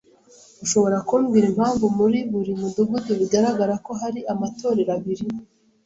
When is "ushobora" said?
0.63-0.97